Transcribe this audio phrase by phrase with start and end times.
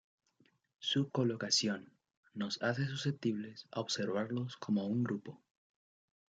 [0.79, 1.93] Su colocación
[2.33, 5.39] nos hace susceptibles a observarlos como un grupo.